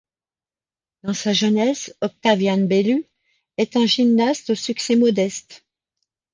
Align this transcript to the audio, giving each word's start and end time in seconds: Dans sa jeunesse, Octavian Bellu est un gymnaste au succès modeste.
Dans 1.03 1.13
sa 1.13 1.31
jeunesse, 1.31 1.95
Octavian 2.01 2.57
Bellu 2.57 3.05
est 3.57 3.77
un 3.77 3.85
gymnaste 3.85 4.49
au 4.49 4.55
succès 4.55 4.95
modeste. 4.95 5.63